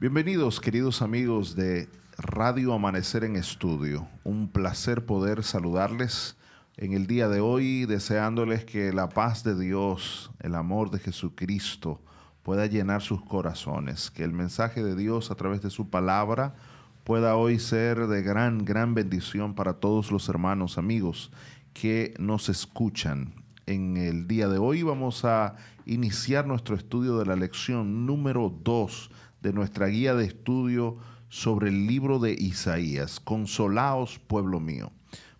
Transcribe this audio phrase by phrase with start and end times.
[0.00, 4.06] Bienvenidos queridos amigos de Radio Amanecer en Estudio.
[4.22, 6.36] Un placer poder saludarles
[6.76, 12.00] en el día de hoy, deseándoles que la paz de Dios, el amor de Jesucristo
[12.44, 16.54] pueda llenar sus corazones, que el mensaje de Dios a través de su palabra
[17.02, 21.32] pueda hoy ser de gran, gran bendición para todos los hermanos, amigos
[21.72, 23.34] que nos escuchan.
[23.66, 29.10] En el día de hoy vamos a iniciar nuestro estudio de la lección número 2
[29.40, 30.96] de nuestra guía de estudio
[31.28, 34.92] sobre el libro de Isaías, Consolaos, pueblo mío.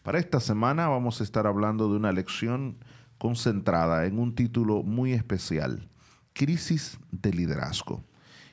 [0.02, 2.76] Para esta semana vamos a estar hablando de una lección
[3.18, 5.88] concentrada en un título muy especial,
[6.32, 8.04] Crisis de Liderazgo.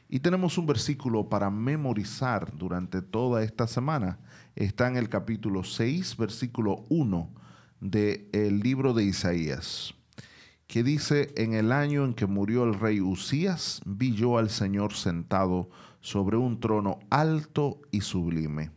[0.07, 4.19] Y tenemos un versículo para memorizar durante toda esta semana.
[4.55, 7.29] Está en el capítulo 6, versículo 1
[7.81, 9.93] del libro de Isaías
[10.67, 14.93] que dice, en el año en que murió el rey Usías, vi yo al Señor
[14.93, 15.69] sentado
[16.01, 18.71] sobre un trono alto y sublime,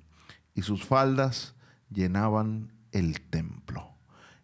[0.55, 1.55] y sus faldas
[1.91, 3.89] llenaban el templo.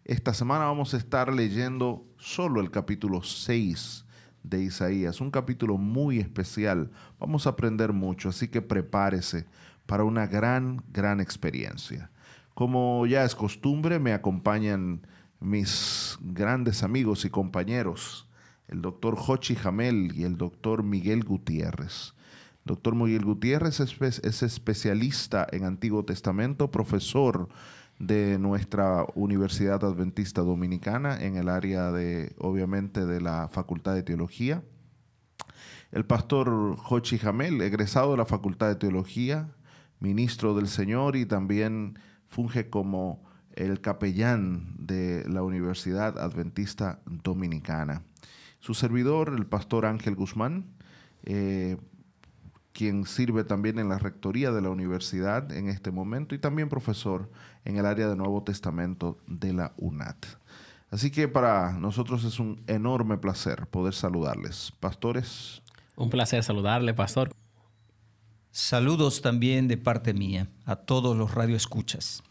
[0.03, 4.05] Esta semana vamos a estar leyendo solo el capítulo 6
[4.43, 6.91] de Isaías, un capítulo muy especial.
[7.19, 9.45] Vamos a aprender mucho, así que prepárese
[9.85, 12.11] para una gran, gran experiencia.
[12.53, 15.05] Como ya es costumbre, me acompañan
[15.45, 18.27] mis grandes amigos y compañeros,
[18.67, 22.13] el doctor Jochi Jamel y el doctor Miguel Gutiérrez.
[22.63, 27.47] doctor Miguel Gutiérrez es, especialista en Antiguo Testamento, profesor
[27.99, 34.63] de nuestra Universidad Adventista Dominicana en el área de, obviamente, de la Facultad de Teología.
[35.91, 39.53] El pastor Jochi Jamel, egresado de la Facultad de Teología,
[39.99, 43.23] ministro del Señor y también funge como
[43.55, 48.03] el capellán de la Universidad Adventista Dominicana.
[48.59, 50.65] Su servidor, el pastor Ángel Guzmán,
[51.23, 51.77] eh,
[52.73, 57.31] quien sirve también en la rectoría de la universidad en este momento y también profesor
[57.63, 60.25] en el área de Nuevo Testamento de la UNAT.
[60.91, 64.73] Así que para nosotros es un enorme placer poder saludarles.
[64.79, 65.61] Pastores.
[65.95, 67.31] Un placer saludarle, pastor.
[68.51, 72.23] Saludos también de parte mía a todos los radioescuchas.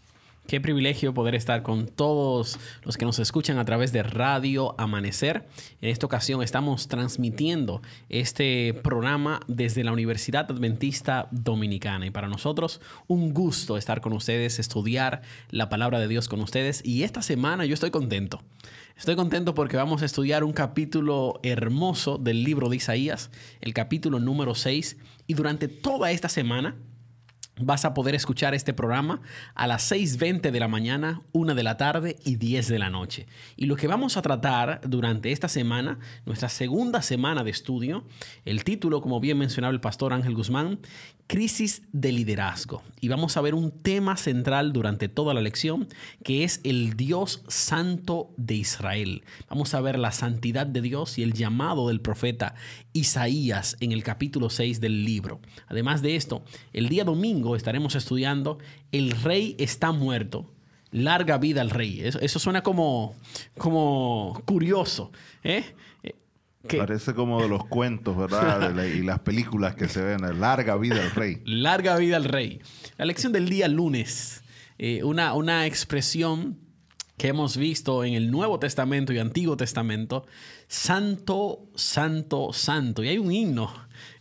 [0.47, 5.49] Qué privilegio poder estar con todos los que nos escuchan a través de Radio Amanecer.
[5.81, 12.82] En esta ocasión estamos transmitiendo este programa desde la Universidad Adventista Dominicana y para nosotros
[13.06, 17.65] un gusto estar con ustedes, estudiar la palabra de Dios con ustedes y esta semana
[17.65, 18.43] yo estoy contento.
[18.99, 23.31] Estoy contento porque vamos a estudiar un capítulo hermoso del libro de Isaías,
[23.62, 26.76] el capítulo número 6 y durante toda esta semana
[27.60, 29.20] Vas a poder escuchar este programa
[29.54, 33.28] a las 6.20 de la mañana, 1 de la tarde y 10 de la noche.
[33.56, 38.04] Y lo que vamos a tratar durante esta semana, nuestra segunda semana de estudio,
[38.44, 40.81] el título, como bien mencionaba el pastor Ángel Guzmán,
[41.26, 42.82] crisis de liderazgo.
[43.00, 45.88] Y vamos a ver un tema central durante toda la lección,
[46.22, 49.22] que es el Dios Santo de Israel.
[49.48, 52.54] Vamos a ver la santidad de Dios y el llamado del profeta
[52.92, 55.40] Isaías en el capítulo 6 del libro.
[55.66, 58.58] Además de esto, el día domingo estaremos estudiando
[58.92, 60.50] El rey está muerto.
[60.90, 62.02] Larga vida al rey.
[62.02, 63.16] Eso, suena como,
[63.58, 65.10] como curioso.
[65.42, 65.64] ¿eh?
[66.78, 68.75] Parece como de los cuentos, ¿verdad?
[68.86, 70.41] y las películas que se ven.
[70.41, 71.42] Larga vida al rey.
[71.44, 72.60] Larga vida al rey.
[72.97, 74.42] La lección del día lunes.
[74.78, 76.58] Eh, una, una expresión
[77.16, 80.26] que hemos visto en el Nuevo Testamento y Antiguo Testamento.
[80.66, 83.04] Santo, santo, santo.
[83.04, 83.72] Y hay un himno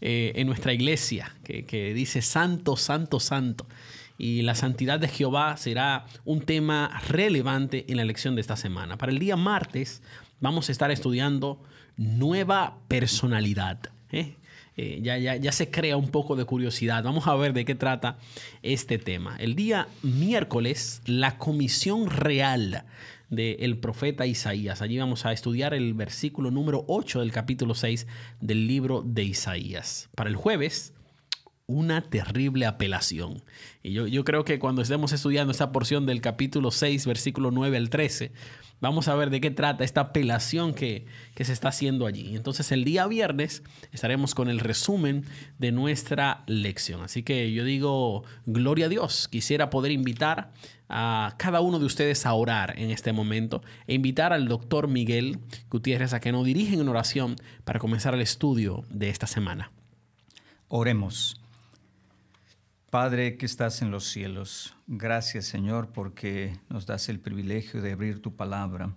[0.02, 3.68] eh, en nuestra iglesia que, que dice Santo, santo, santo
[4.18, 8.97] y la santidad de Jehová será un tema relevante en la lección de esta semana.
[8.97, 10.01] Para el día martes
[10.40, 11.62] vamos a estar estudiando
[11.97, 13.79] nueva personalidad.
[14.12, 14.35] ¿eh?
[14.75, 17.03] Eh, ya, ya, ya, se crea un poco de curiosidad.
[17.03, 18.18] Vamos a ver de qué trata
[18.62, 19.35] este tema.
[19.38, 22.86] El día miércoles, la comisión real
[23.30, 24.81] del profeta Isaías.
[24.81, 28.07] Allí vamos a estudiar el versículo número 8 del capítulo 6
[28.42, 30.09] del libro de Isaías.
[30.16, 30.94] Para el jueves,
[31.65, 33.44] una terrible apelación.
[33.81, 37.77] Y yo, yo creo que cuando estemos estudiando esta porción del capítulo 6, versículo 9
[37.77, 38.31] al 13,
[38.83, 41.06] Vamos a ver de qué trata esta apelación que,
[41.38, 42.36] se está haciendo allí.
[42.36, 43.63] Entonces el día viernes
[43.94, 45.24] estaremos con el resumen
[45.57, 47.01] de nuestra lección.
[47.01, 49.30] Así que yo digo, gloria a Dios.
[49.30, 50.51] Quisiera poder invitar
[50.89, 55.39] a cada uno de ustedes a orar en este momento e invitar al doctor Miguel
[55.69, 59.71] Gutiérrez a que nos dirigen en oración para comenzar el estudio de esta semana.
[60.68, 61.43] Oremos.
[62.94, 68.22] Padre que estás en los cielos, gracias Señor porque nos das el privilegio de abrir
[68.22, 68.94] tu palabra.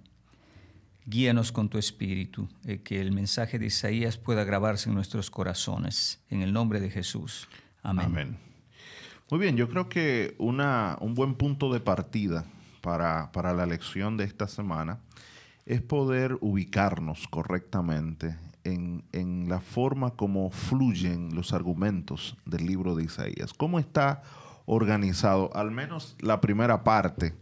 [1.06, 6.22] Guíanos con tu espíritu, eh, que el mensaje de Isaías pueda grabarse en nuestros corazones.
[6.28, 7.48] En el nombre de Jesús.
[7.82, 8.04] Amén.
[8.04, 8.38] Amén.
[9.30, 12.44] Muy bien, yo creo que una, un buen punto de partida
[12.82, 15.00] para, para la lección de esta semana
[15.64, 23.54] es poder ubicarnos correctamente en, la forma como fluyen los argumentos del libro de Isaías.
[23.54, 24.22] ¿Cómo está
[24.66, 25.50] organizado?
[25.54, 27.34] Al menos la primera parte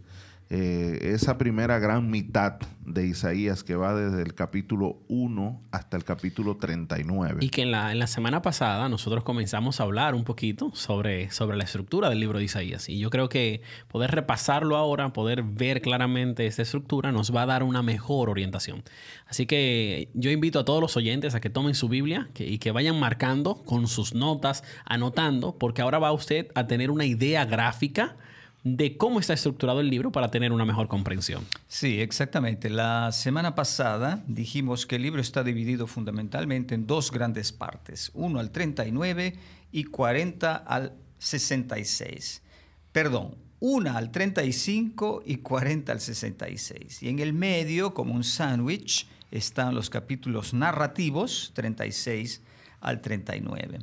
[0.51, 6.05] eh, esa primera gran mitad de Isaías que va desde el capítulo 1 hasta el
[6.05, 7.39] capítulo 39.
[7.41, 11.31] Y que en la, en la, semana pasada nosotros comenzamos a hablar un poquito sobre,
[11.31, 12.91] sobre la estructura del libro de Isaías.
[12.91, 17.47] Y yo creo que poder repasarlo ahora, poder ver claramente esta estructura, nos va a
[17.47, 18.83] dar una mejor orientación.
[19.27, 22.71] Así que yo invito a todos los oyentes a que tomen su Biblia y que
[22.71, 28.17] vayan marcando con sus notas, anotando, porque ahora va usted a tener una idea gráfica
[28.65, 31.45] de cómo está estructurado el libro para tener una mejor comprensión.
[31.69, 32.71] Sí, exactamente.
[32.71, 38.41] La semana pasada dijimos que el libro está dividido fundamentalmente en dos grandes partes, 1
[38.41, 39.35] al 39
[39.71, 42.43] y 40 al 66.
[42.91, 47.03] Perdón, 1 al 35 y 40 al 66.
[47.03, 52.41] Y en el medio, como un sándwich, están los capítulos narrativos, 36
[52.81, 53.81] al 39.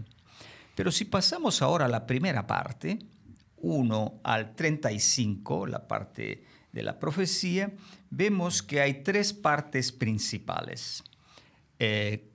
[0.73, 2.97] Pero si pasamos ahora a la primera parte,
[3.61, 7.71] 1 al 35, la parte de la profecía,
[8.09, 11.03] vemos que hay tres partes principales.
[11.79, 12.29] Eh,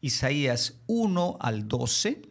[0.00, 2.22] Isaías 1 al 12,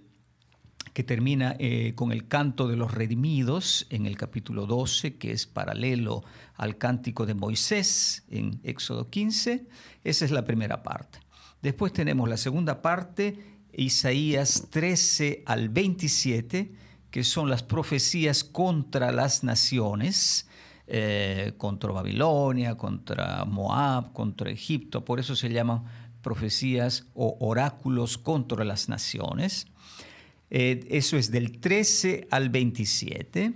[0.93, 5.45] que termina eh, con el canto de los redimidos en el capítulo 12, que es
[5.45, 6.23] paralelo
[6.55, 9.67] al cántico de Moisés en Éxodo 15.
[10.03, 11.19] Esa es la primera parte.
[11.61, 13.37] Después tenemos la segunda parte,
[13.73, 16.73] Isaías 13 al 27,
[17.11, 20.47] que son las profecías contra las naciones,
[20.87, 25.83] eh, contra Babilonia, contra Moab, contra Egipto, por eso se llaman
[26.21, 29.67] profecías o oráculos contra las naciones.
[30.49, 33.53] Eh, eso es del 13 al 27,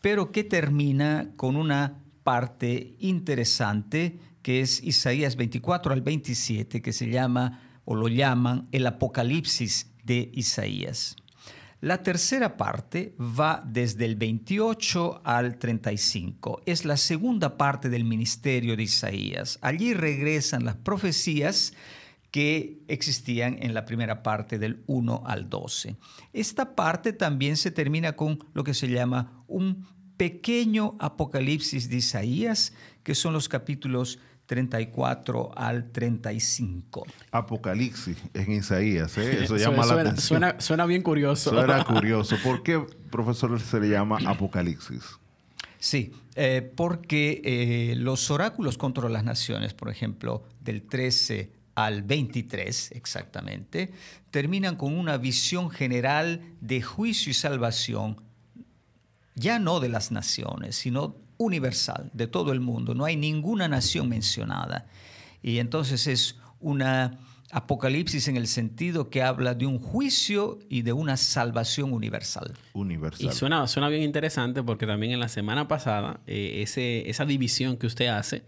[0.00, 7.08] pero que termina con una parte interesante que es Isaías 24 al 27, que se
[7.08, 11.16] llama o lo llaman el Apocalipsis de Isaías.
[11.82, 16.62] La tercera parte va desde el 28 al 35.
[16.64, 19.58] Es la segunda parte del ministerio de Isaías.
[19.62, 21.74] Allí regresan las profecías
[22.30, 25.96] que existían en la primera parte del 1 al 12.
[26.32, 29.84] Esta parte también se termina con lo que se llama un
[30.16, 34.20] pequeño apocalipsis de Isaías, que son los capítulos
[34.52, 37.06] 34 al 35.
[37.30, 39.44] Apocalipsis en Isaías, ¿eh?
[39.44, 40.54] eso llama suena, la atención.
[40.58, 41.48] Suena, bien curioso.
[41.48, 42.36] Suena curioso.
[42.44, 45.04] ¿Por qué, profesor, se le llama Apocalipsis?
[45.78, 52.92] Sí, eh, porque eh, los oráculos contra las naciones, por ejemplo, del 13 al 23
[52.92, 53.90] exactamente,
[54.30, 58.20] terminan con una visión general de juicio y salvación,
[59.34, 64.08] ya no de las naciones, sino universal de todo el mundo, no hay ninguna nación
[64.08, 64.86] mencionada.
[65.42, 67.18] Y entonces es una
[67.52, 72.54] apocalipsis en el sentido que habla de un juicio y de una salvación universal.
[72.72, 73.26] Universal.
[73.26, 77.76] Y suena, suena bien interesante porque también en la semana pasada, eh, ese, esa división
[77.76, 78.44] que usted hace,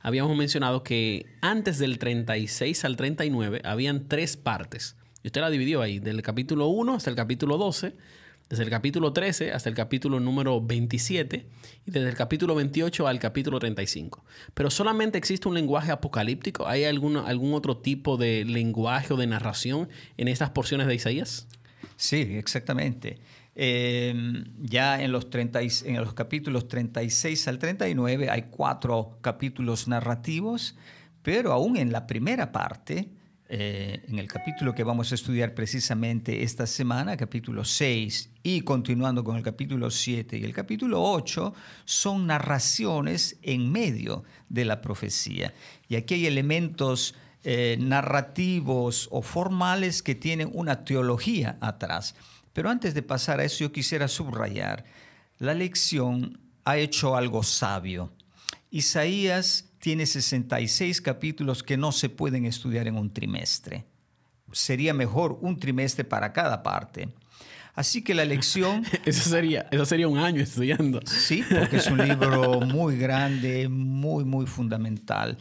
[0.00, 4.96] habíamos mencionado que antes del 36 al 39 habían tres partes.
[5.22, 7.94] Y usted la dividió ahí, del capítulo 1 hasta el capítulo 12
[8.48, 11.46] desde el capítulo 13 hasta el capítulo número 27
[11.84, 14.24] y desde el capítulo 28 al capítulo 35.
[14.54, 16.66] Pero solamente existe un lenguaje apocalíptico.
[16.68, 21.48] ¿Hay algún, algún otro tipo de lenguaje o de narración en estas porciones de Isaías?
[21.96, 23.18] Sí, exactamente.
[23.58, 24.14] Eh,
[24.60, 30.76] ya en los, 30, en los capítulos 36 al 39 hay cuatro capítulos narrativos,
[31.22, 33.08] pero aún en la primera parte
[33.48, 39.22] eh, en el capítulo que vamos a estudiar precisamente esta semana, capítulo 6, y continuando
[39.22, 45.54] con el capítulo 7 y el capítulo 8, son narraciones en medio de la profecía.
[45.88, 52.16] Y aquí hay elementos eh, narrativos o formales que tienen una teología atrás.
[52.52, 54.84] Pero antes de pasar a eso, yo quisiera subrayar,
[55.38, 58.12] la lección ha hecho algo sabio.
[58.72, 63.84] Isaías tiene 66 capítulos que no se pueden estudiar en un trimestre.
[64.50, 67.10] Sería mejor un trimestre para cada parte.
[67.72, 68.84] Así que la lección...
[69.04, 71.00] eso, sería, eso sería un año estudiando.
[71.06, 75.38] Sí, porque es un libro muy grande, muy, muy fundamental.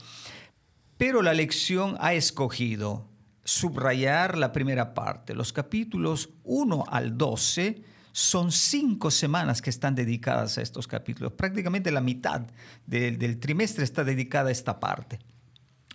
[0.95, 3.09] Pero la lección ha escogido
[3.43, 7.81] subrayar la primera parte, los capítulos 1 al 12
[8.15, 11.34] son cinco semanas que están dedicadas a estos capítulos.
[11.34, 12.43] Prácticamente la mitad
[12.88, 15.19] del, trimestre está dedicada a esta parte.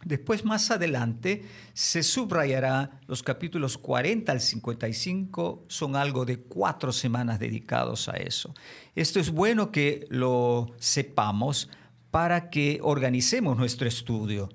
[0.05, 7.39] Después, más adelante, se subrayará los capítulos 40 al 55, son algo de cuatro semanas
[7.39, 8.55] dedicados a eso.
[8.95, 11.71] Esto es bueno que lo sepamos
[12.11, 14.51] para que organicemos nuestro estudio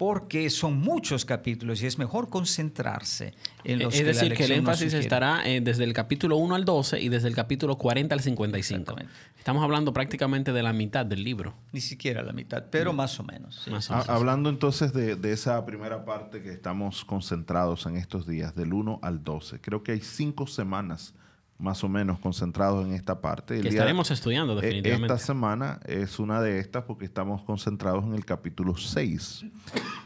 [0.00, 4.94] porque son muchos capítulos y es mejor concentrarse en los Es decir, que el énfasis
[4.94, 8.96] estará eh, desde el capítulo 1 al 12 y desde el capítulo 40 al 55.
[9.36, 11.52] Estamos hablando prácticamente de la mitad del libro.
[11.72, 13.68] Ni siquiera la mitad, pero más o menos.
[14.08, 19.00] Hablando entonces de, de, esa primera parte que estamos concentrados en estos días, del 1
[19.02, 21.12] al 12, creo que hay cinco semanas
[21.60, 23.60] más o menos concentrados en esta parte.
[23.60, 25.12] que estaremos estudiando e, definitivamente.
[25.12, 29.44] Esta semana es una de estas porque estamos concentrados en el capítulo 6,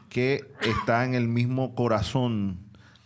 [0.09, 2.59] que está en el mismo corazón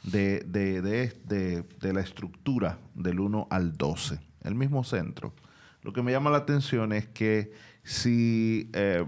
[0.02, 5.34] de, de, la estructura del 1 al 12, el mismo centro.
[5.82, 7.52] Lo que me llama la atención es que
[7.84, 9.04] si eh,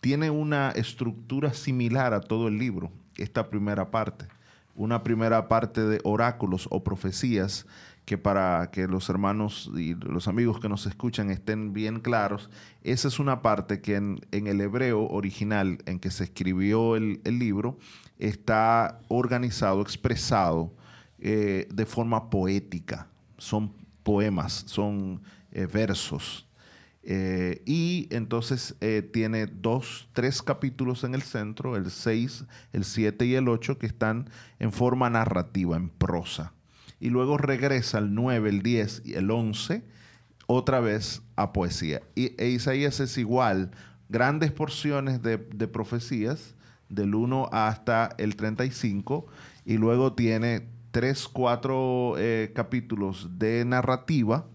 [0.00, 4.26] tiene una estructura similar a todo el libro, esta primera parte,
[4.74, 7.66] una primera parte de oráculos o profecías,
[8.12, 12.50] que para que los hermanos y los amigos que nos escuchan estén bien claros,
[12.82, 17.78] esa es una parte que en, el hebreo original en que se escribió el, libro
[18.18, 20.74] está organizado, expresado
[21.20, 23.08] eh, de forma poética.
[23.38, 26.46] Son poemas, son eh, versos.
[27.02, 28.76] Eh, y entonces
[29.10, 33.86] tiene dos, tres capítulos en el centro, el 6, el 7 y el 8, que
[33.86, 34.28] están
[34.58, 36.52] en forma narrativa, en prosa
[37.02, 39.82] y luego regresa el 9, el 10 y el 11
[40.46, 42.00] otra vez a poesía.
[42.14, 43.72] Y e Isaías es igual,
[44.08, 46.54] grandes porciones de, profecías
[46.88, 49.26] del 1 hasta el 35
[49.64, 54.46] y luego tiene 3, 4 eh, capítulos de narrativa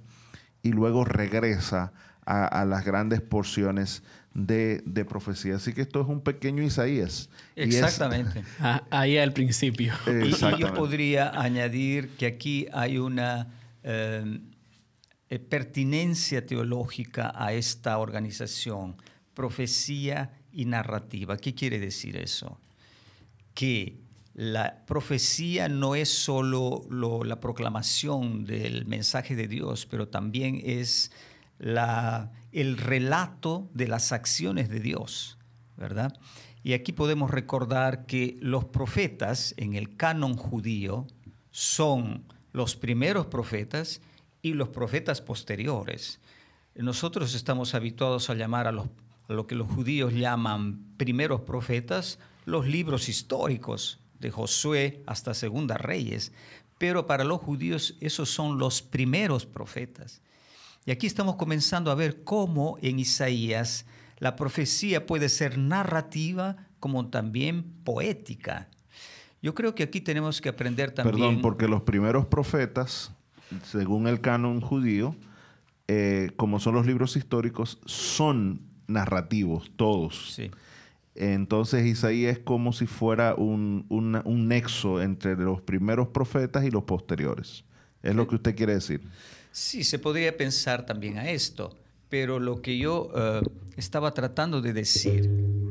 [0.64, 1.92] y luego regresa
[2.26, 4.04] a, a las grandes porciones
[4.38, 5.56] de, profecía.
[5.56, 7.30] Así que esto es un pequeño Isaías.
[7.56, 8.44] Exactamente.
[8.60, 9.94] Ah, ahí al principio.
[10.08, 13.48] Y, yo podría añadir que aquí hay una
[13.84, 14.40] eh,
[15.30, 18.96] eh, pertinencia teológica a esta organización,
[19.34, 21.38] profecía y narrativa.
[21.38, 22.60] ¿Qué quiere decir eso?
[23.54, 23.98] Que
[24.34, 31.12] la profecía no es solo la proclamación del mensaje de Dios, pero también es
[31.58, 35.38] la, el relato de las acciones de Dios,
[35.78, 36.20] ¿verdad?
[36.64, 41.06] Y aquí podemos recordar que los profetas en el canon judío
[41.52, 44.02] son los primeros profetas
[44.42, 46.20] y los profetas posteriores.
[46.74, 48.88] Nosotros estamos habituados a llamar a, los,
[49.28, 56.32] lo que los judíos llaman primeros profetas los libros históricos, de Josué hasta Segunda Reyes,
[56.80, 60.22] pero para los judíos esos son los primeros profetas.
[60.88, 63.86] Y aquí estamos comenzando a ver cómo en Isaías
[64.20, 68.70] la profecía puede ser narrativa como también poética.
[69.42, 71.18] Yo creo que aquí tenemos que aprender también...
[71.18, 73.12] Perdón, porque los primeros profetas,
[73.66, 75.14] según el canon judío,
[75.90, 80.36] eh, como son los libros históricos, son narrativos todos.
[80.36, 80.52] Sí.
[81.16, 86.84] Entonces Isaías es como si fuera un, un, nexo entre los primeros profetas y los
[86.84, 87.66] posteriores.
[88.04, 89.02] Es lo que usted quiere decir.
[89.58, 91.76] Sí, se podría pensar también a esto,
[92.10, 93.42] pero lo que yo eh,
[93.76, 95.28] estaba tratando de decir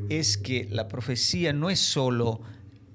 [0.09, 2.41] es que la profecía no es solo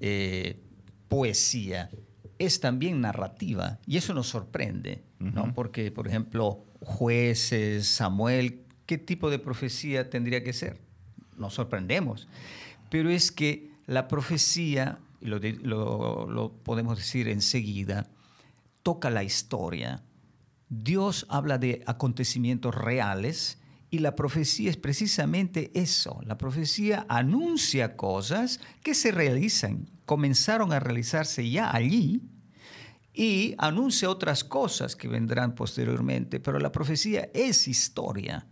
[0.01, 0.59] eh,
[1.07, 1.89] poesía,
[2.37, 5.51] es también narrativa, y eso nos sorprende, ¿no?
[5.55, 10.79] Porque, por ejemplo, jueces, Samuel, ¿qué tipo de profecía tendría que ser?
[11.35, 12.27] Nos sorprendemos,
[12.91, 18.11] pero es que la profecía, y lo podemos decir enseguida,
[18.83, 20.03] toca la historia,
[20.81, 23.59] Dios habla de acontecimientos reales
[23.91, 26.19] y la profecía es precisamente eso.
[26.25, 32.23] La profecía anuncia cosas que se realizan, comenzaron a realizarse ya allí
[33.13, 38.47] y anuncia otras cosas que vendrán posteriormente, pero la profecía es historia.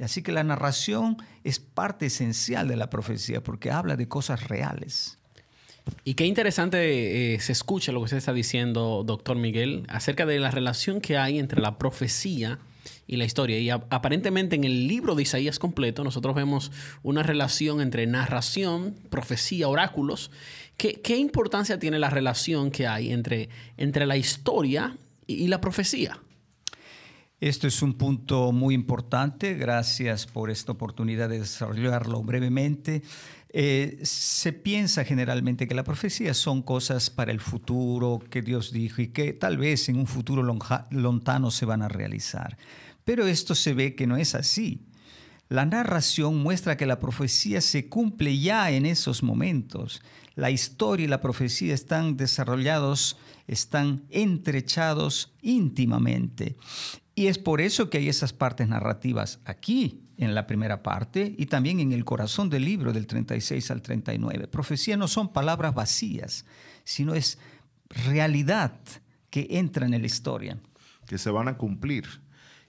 [0.00, 5.18] Así que la narración es parte esencial de la profecía porque habla de cosas reales.
[6.04, 10.38] Y qué interesante eh, se escucha lo que usted está diciendo, doctor Miguel, acerca de
[10.38, 12.58] la relación que hay entre la profecía
[13.06, 13.58] y la historia.
[13.58, 16.70] Y aparentemente en el libro de Isaías completo nosotros vemos
[17.02, 20.30] una relación entre narración, profecía, oráculos.
[20.76, 26.20] ¿Qué, qué importancia tiene la relación que hay entre, entre la historia y la profecía?
[27.40, 29.54] Esto es un punto muy importante.
[29.54, 33.02] Gracias por esta oportunidad de desarrollarlo brevemente.
[33.50, 39.00] Eh, se piensa generalmente que la profecía son cosas para el futuro que Dios dijo
[39.00, 42.58] y que tal vez en un futuro lontano se van a realizar.
[43.04, 44.84] Pero esto se ve que no es así.
[45.48, 50.02] La narración muestra que la profecía se cumple ya en esos momentos.
[50.34, 56.56] La historia y la profecía están desarrollados, están entrechados íntimamente.
[57.14, 61.46] Y es por eso que hay esas partes narrativas aquí, en la primera parte, y
[61.46, 64.48] también en el corazón del libro del 36 al 39.
[64.48, 66.44] Profecía no son palabras vacías,
[66.84, 67.38] sino es
[67.88, 68.72] realidad
[69.30, 70.58] que entra en la historia.
[71.06, 72.06] Que se van a cumplir.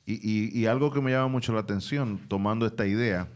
[0.06, 3.28] Y, algo que me llama mucho la atención, tomando esta idea,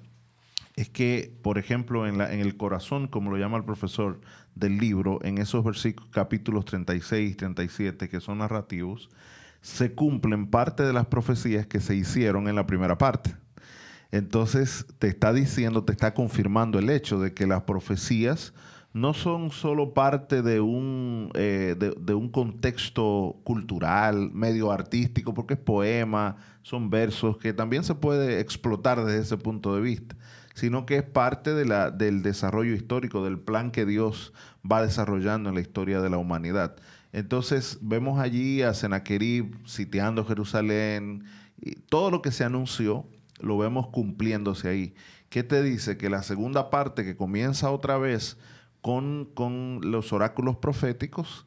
[0.76, 4.22] es que, por ejemplo, en, en el corazón, como lo llama el profesor
[4.56, 9.10] del libro, en esos versículos, capítulos 36 y 37, que son narrativos,
[9.62, 13.36] se cumplen parte de las profecías que se hicieron en la primera parte.
[14.14, 18.54] Entonces te está diciendo, te está confirmando el hecho de que las profecías
[18.94, 25.60] no son solo parte de un, eh, de, un contexto cultural, medio artístico, porque es
[25.60, 30.16] poema, son versos, que también se puede explotar desde ese punto de vista,
[30.54, 34.32] sino que es parte de la, del desarrollo histórico, del plan que Dios
[34.64, 36.76] va desarrollando en la historia de la humanidad.
[37.14, 41.24] Entonces vemos allí a Sennacherib sitiando Jerusalén,
[41.60, 43.08] y todo lo que se anunció
[43.44, 44.96] lo vemos cumpliéndose ahí.
[45.30, 45.98] ¿Qué te dice?
[45.98, 48.38] Que la segunda parte que comienza otra vez
[48.82, 51.46] con, con los oráculos proféticos,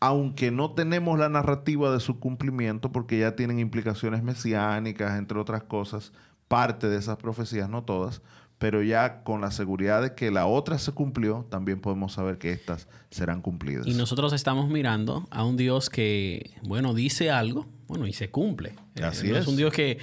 [0.00, 5.64] aunque no tenemos la narrativa de su cumplimiento, porque ya tienen implicaciones mesiánicas, entre otras
[5.64, 6.12] cosas,
[6.48, 8.22] parte de esas profecías, no todas,
[8.58, 12.52] pero ya con la seguridad de que la otra se cumplió, también podemos saber que
[12.52, 13.86] estas serán cumplidas.
[13.86, 18.76] Y nosotros estamos mirando a un Dios que, bueno, dice algo, bueno, y se cumple.
[18.94, 19.24] Eh, es.
[19.24, 19.98] Es un Dios que,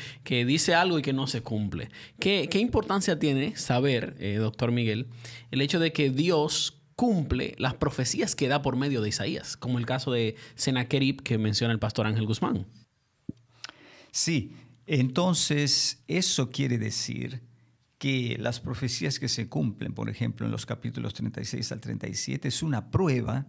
[0.46, 1.88] dice algo y que no se cumple.
[2.20, 5.08] ¿Qué, importancia tiene saber, eh, doctor Miguel,
[5.51, 9.79] el hecho de que Dios cumple las profecías que da por medio de Isaías, como
[9.79, 12.67] el caso de Sennacherib que menciona el pastor Ángel Guzmán?
[14.12, 14.51] Sí,
[14.86, 17.41] entonces eso quiere decir
[18.00, 22.62] que las profecías que se cumplen, por ejemplo, en los capítulos 36 al 37, es
[22.62, 23.48] una prueba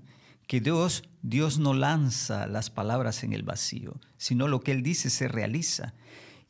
[0.48, 5.10] que Dios, Dios no lanza las palabras en el vacío, sino lo que Él dice
[5.10, 5.94] se realiza.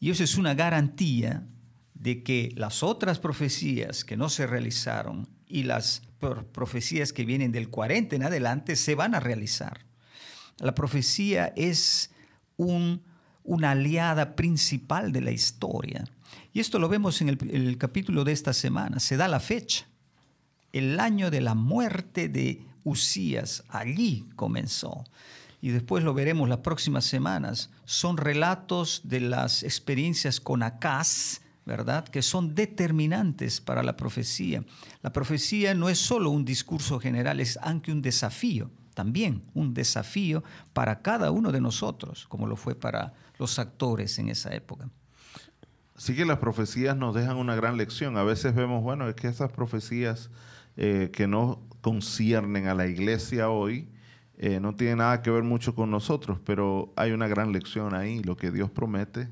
[0.01, 1.47] Y eso es una garantía
[1.95, 6.03] de que las otras profecías que no se realizaron y las
[6.53, 9.85] profecías que vienen del 40 en adelante se van a realizar.
[10.59, 12.13] La profecía es
[12.57, 13.03] un,
[13.43, 16.05] una aliada principal de la historia.
[16.53, 19.01] Y esto lo vemos en el, capítulo de esta semana.
[19.01, 19.87] Se da la fecha.
[20.73, 25.05] El año de la muerte de Usías, allí comenzó.
[25.61, 27.71] Y después lo veremos las próximas semanas.
[27.85, 32.07] Son relatos de las experiencias con Acaz, ¿verdad?
[32.09, 34.65] Que son determinantes para la profecía.
[35.03, 40.43] La profecía no es solo un discurso general, es aunque un desafío, también un desafío
[40.73, 44.89] para cada uno de nosotros, como lo fue para los actores en esa época.
[45.95, 48.17] Así que las profecías nos dejan una gran lección.
[48.17, 50.31] A veces vemos, bueno, es que esas profecías
[50.81, 53.89] eh, que no conciernen a la iglesia hoy
[54.41, 58.23] eh, no tienen nada que ver mucho con nosotros, pero hay una gran lección ahí.
[58.23, 59.29] Lo que Dios promete,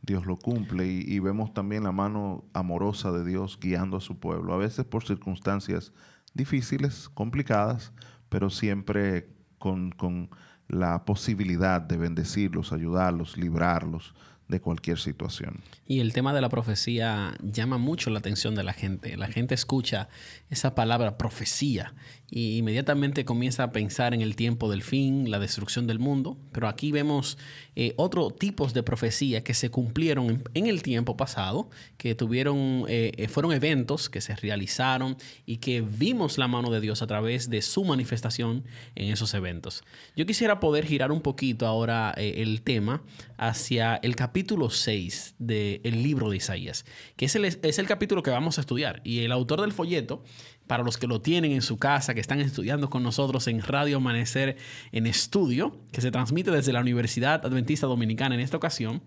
[0.00, 4.54] Dios lo cumple y, vemos también la mano amorosa de Dios guiando a su pueblo,
[4.54, 5.92] a veces por circunstancias
[6.34, 7.92] difíciles, complicadas,
[8.28, 9.28] pero siempre
[9.58, 10.30] con, con
[10.68, 14.14] la posibilidad de bendecirlos, ayudarlos, librarlos
[14.48, 15.62] de cualquier situación.
[15.86, 19.16] Y el tema de la profecía llama mucho la atención de la gente.
[19.16, 20.08] La gente escucha
[20.50, 21.94] esa palabra profecía
[22.34, 26.36] y inmediatamente comienza a pensar en el tiempo del fin, la destrucción del mundo.
[26.50, 27.38] Pero aquí vemos
[27.76, 33.12] eh, otros tipos de profecía que se cumplieron en, el tiempo pasado, que tuvieron, eh,
[33.16, 35.16] eh, fueron eventos que se realizaron
[35.46, 38.64] y que vimos la mano de Dios a través de su manifestación
[38.96, 39.84] en esos eventos.
[40.16, 43.04] Yo quisiera poder girar un poquito ahora el tema
[43.36, 46.84] hacia el capítulo 6 del libro de Isaías,
[47.16, 49.02] que es el, es el capítulo que vamos a estudiar.
[49.04, 50.24] Y el autor del folleto
[50.66, 53.98] para los que lo tienen en su casa, que están estudiando con nosotros en Radio
[53.98, 54.56] Amanecer
[54.92, 59.02] en estudio, que se transmite desde la Universidad Adventista Dominicana en esta ocasión,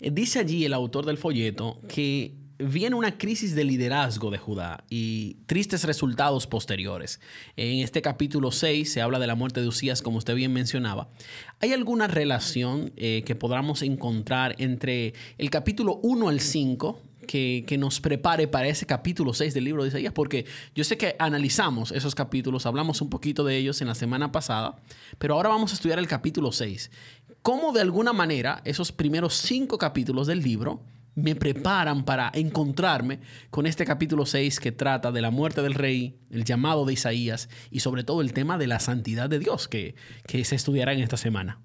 [0.00, 4.84] eh, dice allí el autor del folleto que viene una crisis de liderazgo de Judá
[4.88, 7.20] y tristes resultados posteriores.
[7.56, 11.10] En este capítulo 6 se habla de la muerte de Usías, como usted bien mencionaba.
[11.60, 18.00] ¿Hay alguna relación eh, que podamos encontrar entre el capítulo 1 al 5 que, nos
[18.00, 22.14] prepare para ese capítulo 6 del libro de Isaías, porque yo sé que analizamos esos
[22.14, 24.76] capítulos, hablamos un poquito de ellos en la semana pasada,
[25.18, 26.90] pero ahora vamos a estudiar el capítulo 6.
[27.42, 30.82] ¿Cómo de alguna manera esos primeros cinco capítulos del libro
[31.14, 36.18] me preparan para encontrarme con este capítulo 6 que trata de la muerte del rey,
[36.30, 39.94] el llamado de Isaías y sobre todo el tema de la santidad de Dios que,
[40.26, 41.60] que se estudiará en esta semana?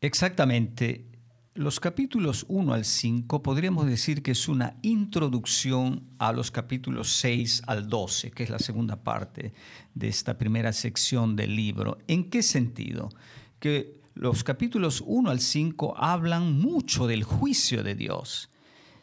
[0.00, 1.15] Exactamente
[1.56, 7.62] Los capítulos 1 al 5 podríamos decir que es una introducción a los capítulos 6
[7.66, 9.54] al 12, que es la segunda parte
[9.94, 11.96] de esta primera sección del libro.
[12.08, 13.08] ¿En qué sentido?
[13.58, 18.50] Que los capítulos 1 al 5 hablan mucho del juicio de Dios,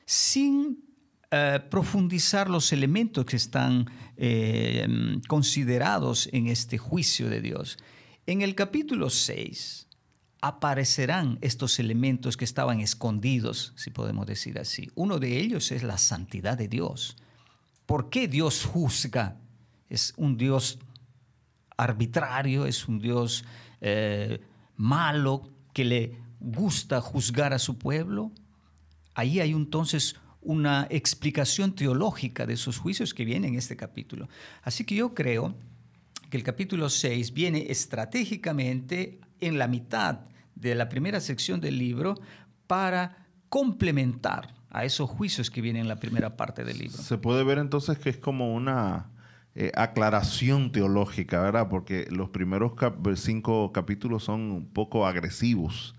[0.06, 0.86] sin
[1.32, 4.88] eh, profundizar los elementos que están eh,
[5.28, 7.80] considerados en este juicio de Dios.
[8.28, 9.88] En el capítulo 6
[10.44, 14.92] aparecerán estos elementos que estaban escondidos, si podemos decir así.
[14.94, 17.16] Uno de ellos es la santidad de Dios.
[17.86, 19.38] ¿Por qué Dios juzga?
[19.90, 20.80] Es un Dios
[21.78, 23.46] arbitrario, es un Dios
[23.80, 24.42] eh,
[24.76, 28.30] malo que le gusta juzgar a su pueblo.
[29.14, 34.28] Ahí hay entonces una explicación teológica de esos juicios que vienen en este capítulo.
[34.62, 35.56] Así que yo creo
[36.30, 42.16] que el capítulo 6 viene estratégicamente en la mitad de la primera sección del libro
[42.68, 46.98] para complementar a esos juicios que vienen en la primera parte del libro.
[46.98, 49.12] Se puede ver entonces que es como una
[49.56, 51.70] eh, aclaración teológica, ¿verdad?
[51.70, 52.74] Porque los primeros
[53.16, 55.96] cinco capítulos son un poco agresivos.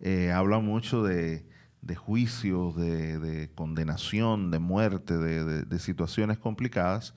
[0.00, 1.46] Eh, habla mucho de,
[1.96, 7.14] juicios, de, condenación, de muerte, de, situaciones complicadas.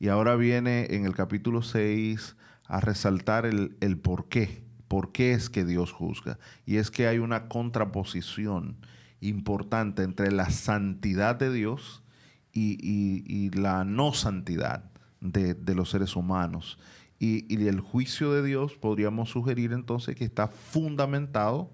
[0.00, 4.63] Y ahora viene en el capítulo 6 a resaltar el, el por qué
[4.94, 6.38] por qué es que Dios juzga.
[6.66, 8.76] Y es que hay una contraposición
[9.20, 12.04] importante entre la santidad de Dios
[12.52, 14.84] y, la no santidad
[15.20, 16.78] de, los seres humanos.
[17.18, 21.72] Y, el juicio de Dios podríamos sugerir entonces que está fundamentado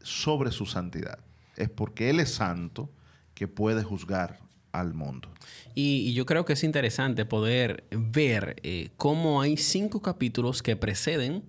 [0.00, 1.18] sobre su santidad.
[1.56, 2.88] Es porque Él es santo
[3.34, 4.38] que puede juzgar
[4.70, 5.28] al mundo.
[5.74, 11.42] Y, yo creo que es interesante poder ver eh, cómo hay cinco capítulos que preceden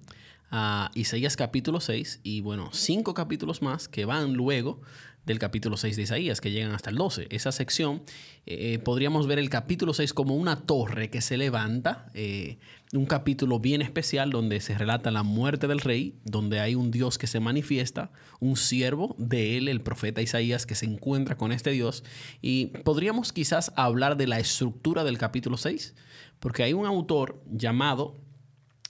[0.52, 4.82] a Isaías capítulo 6 y bueno, cinco capítulos más que van luego
[5.26, 7.28] del capítulo 6 de Isaías, que llegan hasta el 12.
[7.30, 8.02] Esa sección
[8.48, 12.58] eh, podríamos ver el capítulo 6 como una torre que se levanta, eh,
[12.94, 17.20] un capítulo bien especial donde se relata la muerte del rey, donde hay un Dios
[17.20, 21.70] que se manifiesta, un siervo de él, el profeta Isaías, que se encuentra con este
[21.72, 22.04] Dios.
[22.42, 25.94] Y podríamos quizás hablar de la estructura del capítulo 6,
[26.40, 28.20] porque hay un autor llamado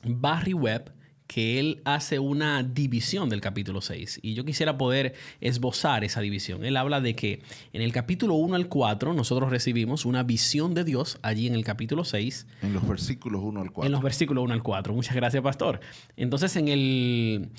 [0.06, 0.94] Barry Webb,
[1.30, 6.66] que él hace una división del capítulo 6 y yo quisiera poder esbozar esa división.
[6.66, 10.84] Él habla de que en el capítulo 1 al 4 nosotros recibimos una visión de
[10.84, 12.48] Dios allí en el capítulo 6.
[12.64, 13.86] En los versículos 1 al 4.
[13.86, 14.92] En los versículos 1 al 4.
[14.92, 15.82] Muchas gracias, pastor.
[16.18, 17.52] Entonces en el,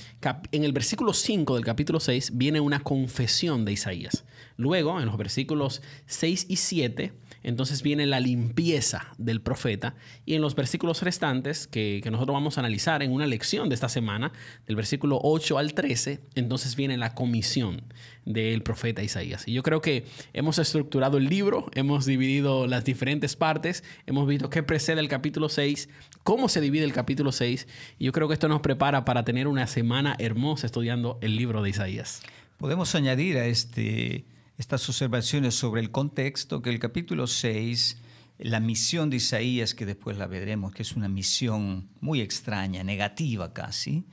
[0.50, 4.24] en el versículo 5 del capítulo 6 viene una confesión de Isaías.
[4.56, 9.94] Luego, en los versículos 6 y 7, entonces viene la limpieza del profeta
[10.26, 13.88] y en los versículos restantes que, nosotros vamos a analizar en una lección de esta
[13.88, 14.32] semana,
[14.66, 17.84] del versículo 8 al 13, entonces viene la comisión
[18.24, 19.46] del profeta Isaías.
[19.46, 24.50] Y yo creo que hemos estructurado el libro, hemos dividido las diferentes partes, hemos visto
[24.50, 25.88] qué precede el capítulo 6,
[26.24, 29.46] cómo se divide el capítulo 6 y yo creo que esto nos prepara para tener
[29.46, 32.22] una semana hermosa estudiando el libro de Isaías.
[32.58, 34.24] Podemos añadir a este
[34.60, 37.96] estas observaciones sobre el contexto, que el capítulo 6,
[38.40, 43.54] la misión de Isaías, que después la veremos, que es una misión muy extraña, negativa
[43.54, 44.04] casi,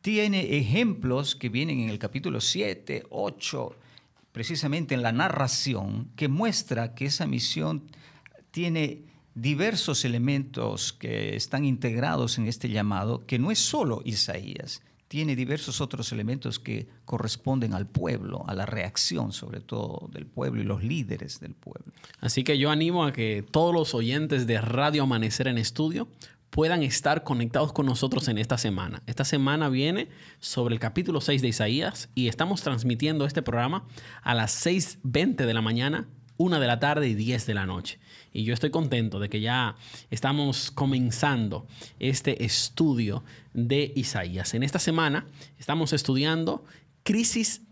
[0.00, 3.76] tiene ejemplos que vienen en el capítulo 7, 8,
[4.32, 7.84] precisamente en la narración, que muestra que esa misión
[8.50, 9.04] tiene
[9.36, 15.80] diversos elementos que están integrados en este llamado, que no es solo Isaías, tiene diversos
[15.80, 20.82] otros elementos que corresponden al pueblo, a la reacción sobre todo del pueblo y los
[20.82, 21.92] líderes del pueblo.
[22.20, 26.08] Así que yo animo a que todos los oyentes de Radio Amanecer en Estudio
[26.50, 29.02] puedan estar conectados con nosotros en esta semana.
[29.06, 33.84] Esta semana viene sobre el capítulo 6 de Isaías y estamos transmitiendo este programa
[34.22, 37.98] a las 6.20 de la mañana una de la tarde y 10 de la noche.
[38.32, 39.76] Y yo estoy contento de que ya
[40.10, 41.66] estamos comenzando
[41.98, 44.54] este estudio de Isaías.
[44.54, 45.26] En esta semana
[45.58, 46.64] estamos estudiando
[47.02, 47.62] crisis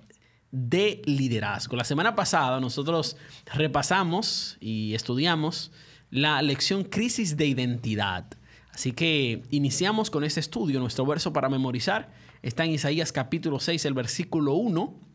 [0.50, 1.77] de liderazgo.
[1.77, 3.16] La semana pasada nosotros
[3.53, 5.72] repasamos y estudiamos
[6.11, 8.27] la lección crisis de identidad.
[8.72, 10.81] Así que iniciamos con este estudio.
[10.81, 15.13] Nuestro verso para memorizar está en Isaías capítulo 6, el versículo 1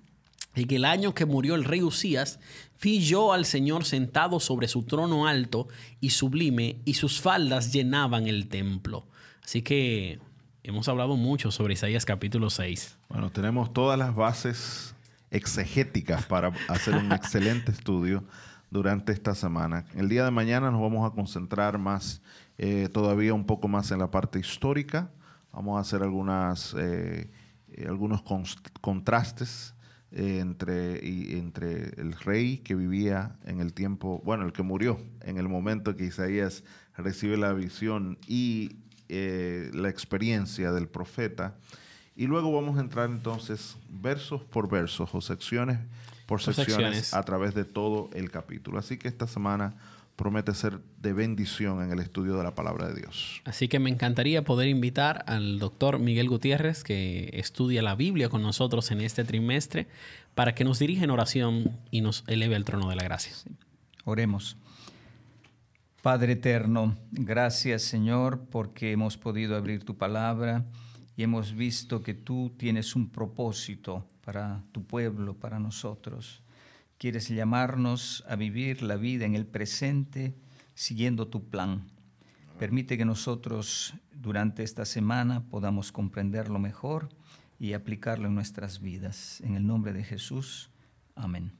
[0.55, 2.39] y que el año que murió el rey Usías,
[2.81, 5.67] vi yo al Señor sentado sobre su trono alto
[5.99, 9.07] y sublime, y sus faldas llenaban el templo.
[9.43, 10.19] Así que
[10.63, 12.97] hemos hablado mucho sobre Isaías capítulo 6.
[13.09, 14.95] Bueno, tenemos todas las bases
[15.31, 18.23] exegéticas para hacer un excelente estudio
[18.71, 19.85] durante esta semana.
[19.95, 22.21] El día de mañana nos vamos a concentrar más,
[22.57, 25.11] eh, todavía un poco más en la parte histórica.
[25.51, 27.31] Vamos a hacer algunas, eh,
[27.71, 28.23] eh, algunos
[28.81, 29.73] contrastes
[30.11, 34.99] eh, entre, y, entre el rey que vivía en el tiempo, bueno, el que murió
[35.21, 36.63] en el momento que Isaías
[36.97, 41.55] recibe la visión y eh, la experiencia del profeta.
[42.15, 45.79] Y luego vamos a entrar entonces versos por versos o secciones
[46.29, 48.77] por secciones, secciones, a través de todo el capítulo.
[48.77, 49.73] Así que esta semana
[50.19, 53.41] promete ser de bendición en el estudio de la palabra de Dios.
[53.45, 58.41] Así que me encantaría poder invitar al doctor Miguel Gutiérrez, que estudia la Biblia con
[58.41, 59.87] nosotros en este trimestre,
[60.35, 63.31] para que nos dirija en oración y nos eleve al trono de la gracia.
[64.03, 64.57] Oremos.
[66.01, 70.65] Padre eterno, gracias Señor porque hemos podido abrir tu palabra
[71.15, 76.41] y hemos visto que tú tienes un propósito para tu pueblo, para nosotros.
[76.99, 80.35] Quieres llamarnos a vivir la vida en el presente
[80.73, 81.87] siguiendo tu plan.
[82.59, 87.07] Permite que nosotros durante esta semana podamos comprenderlo mejor
[87.57, 89.39] y aplicarlo en nuestras vidas.
[89.39, 90.71] En el nombre de Jesús.
[91.15, 91.53] Amén.